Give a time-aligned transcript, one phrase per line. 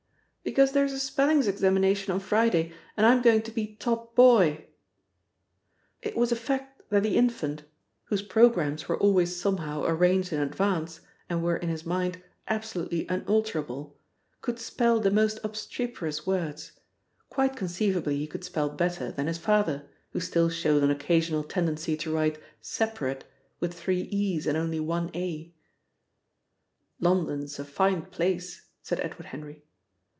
[0.43, 4.65] "Because there's a spellings examination on Friday, and I'm going to be top boy."
[6.01, 7.63] It was a fact that the infant
[8.05, 13.99] (whose programmes were always somehow arranged in advance, and were in his mind absolutely unalterable)
[14.41, 16.71] could spell the most obstreperous words.
[17.29, 21.95] Quite conceivably he could spell better than his father, who still showed an occasional tendency
[21.97, 23.25] to write "separate"
[23.59, 25.53] with three e's and only one a.
[26.99, 29.63] "London's a fine place," said Edward Henry.